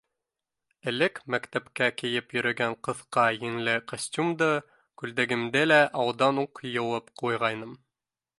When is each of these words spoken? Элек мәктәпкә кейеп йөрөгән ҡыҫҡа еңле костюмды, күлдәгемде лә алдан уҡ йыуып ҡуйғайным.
Элек 0.91 1.19
мәктәпкә 1.33 1.89
кейеп 2.01 2.33
йөрөгән 2.37 2.73
ҡыҫҡа 2.87 3.27
еңле 3.35 3.77
костюмды, 3.93 4.49
күлдәгемде 5.03 5.63
лә 5.69 5.79
алдан 6.07 6.43
уҡ 6.47 6.65
йыуып 6.73 7.15
ҡуйғайным. 7.23 7.79